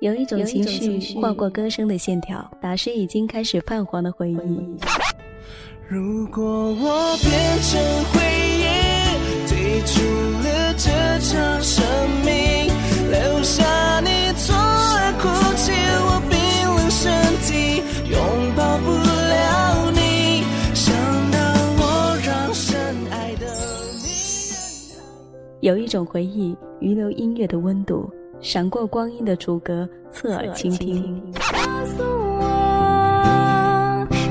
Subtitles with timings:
[0.00, 4.36] 有一种情绪划过歌声的线条，打湿已经开始泛黄的回忆。
[5.88, 7.80] 如果我变成
[8.12, 8.20] 回
[8.58, 8.64] 忆，
[9.48, 10.02] 退出
[10.42, 10.90] 了这
[11.20, 11.82] 场生
[12.26, 12.66] 命，
[13.10, 13.64] 留下
[14.00, 15.72] 你错而哭泣，
[16.04, 16.36] 我冰
[16.76, 17.10] 冷身
[17.40, 18.20] 体拥
[18.54, 20.44] 抱不了你，
[20.74, 20.94] 想
[21.30, 21.38] 到
[21.78, 21.82] 我
[22.22, 22.76] 让深
[23.10, 23.46] 爱的
[24.04, 24.06] 你。
[25.66, 28.12] 有一种回忆，遗留音乐的温度。
[28.40, 31.20] 闪过光阴的逐格，侧耳倾听。
[31.34, 32.02] 告诉
[32.38, 32.46] 我，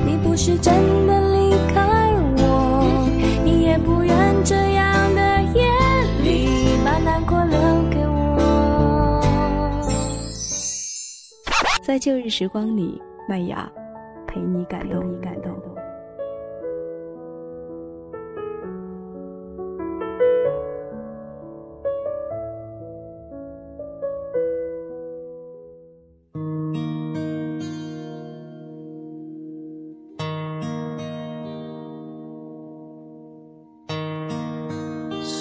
[0.06, 0.74] 你不是真
[1.06, 3.10] 的离开我，
[3.44, 5.70] 你也不愿这样的夜
[6.24, 8.40] 里把难过留给我。
[11.84, 13.70] 在旧日时光里，麦芽
[14.28, 15.52] 陪你感动，你感动。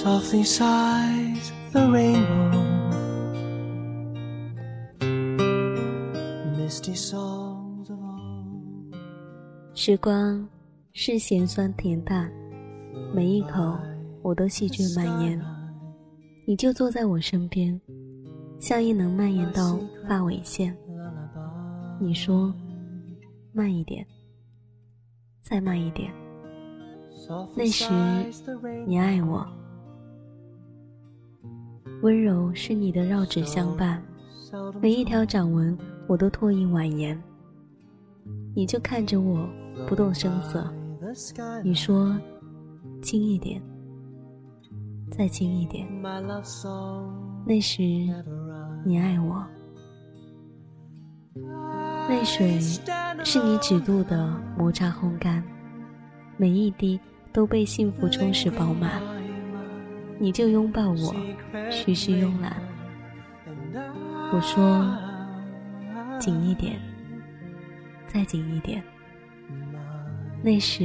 [0.05, 2.60] Softly sighs the rainbow.
[6.58, 8.94] Misty songs of old
[9.72, 10.46] 时光
[10.92, 12.30] 是咸酸甜淡
[13.14, 13.78] 每一口
[14.20, 15.41] 我都细菌蔓延
[16.46, 17.80] 你就坐在我身边
[18.61, 20.77] 笑意能蔓延到发尾线。
[21.98, 22.55] 你说
[23.52, 24.06] 慢一点
[25.41, 26.12] 再慢一点。
[27.56, 27.86] 那时
[28.86, 29.46] 你爱我
[32.05, 34.02] 温柔是你的绕指相伴，
[34.78, 35.74] 每一条掌纹
[36.06, 37.19] 我都拓印婉言。
[38.55, 39.48] 你就看着我，
[39.88, 40.70] 不动声色。
[41.64, 42.14] 你说
[43.02, 43.58] ：“轻一点，
[45.12, 45.88] 再轻一点。”
[47.46, 47.83] 那时
[48.84, 49.42] 你爱我，
[52.11, 52.61] 泪水
[53.24, 55.42] 是你指肚的摩擦烘干，
[56.36, 57.00] 每一滴
[57.33, 59.00] 都被幸福充实饱满。
[60.19, 61.14] 你就拥抱我，
[61.70, 62.57] 徐徐慵懒。
[64.33, 64.97] 我说
[66.20, 66.80] ：“紧一点，
[68.07, 68.83] 再紧一点。”
[70.42, 70.85] 那时，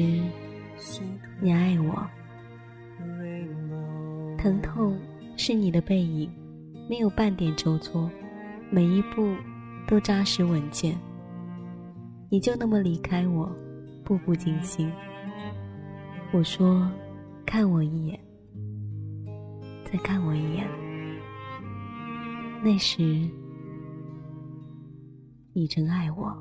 [1.40, 2.08] 你爱我。
[4.38, 4.98] 疼痛
[5.36, 6.32] 是你的背影，
[6.90, 8.10] 没有半点周错，
[8.70, 9.36] 每一步
[9.88, 10.98] 都扎实稳健。
[12.30, 13.52] 你就那么离开我，
[14.04, 14.92] 步步惊心。
[16.32, 16.90] 我说
[17.46, 18.20] ：“看我一眼。”
[19.92, 20.70] 再看我一眼，
[22.64, 23.02] 那时
[25.54, 26.32] 你真爱我。